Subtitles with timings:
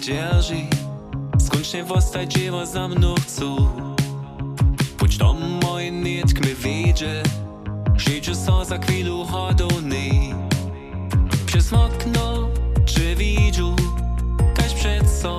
[0.00, 0.54] dzierży
[1.38, 3.56] Skończnie wostać dziewa za mną chcą?
[4.96, 7.22] Pójdź do mojej nitk mi wiedzie
[7.96, 10.10] Życiu so za chwilę hodowny.
[11.46, 12.48] Przez okno
[12.86, 13.76] czy widziu
[14.56, 15.38] Kaś przed so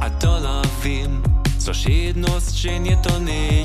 [0.00, 1.22] A dola wiem
[1.58, 3.59] Coś jedno z nie to nie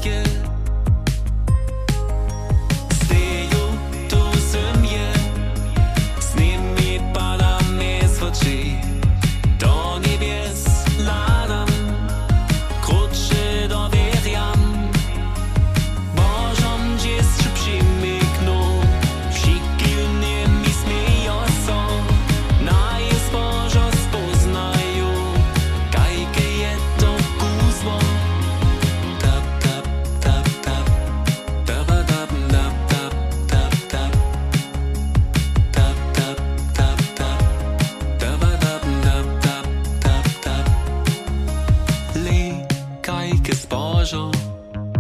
[44.06, 44.32] kajke z Bożo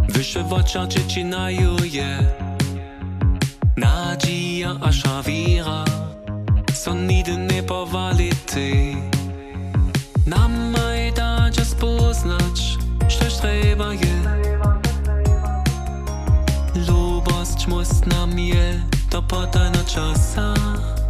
[0.09, 2.20] Wyższe w oczach dziecinają je
[3.78, 5.86] Nadzieja a wiera
[6.73, 8.95] Są nigdy nie powality.
[10.28, 14.16] Nam maj dać spoznać Że trzeba je.
[16.88, 21.05] Lubość muss nam je To potaj na czasach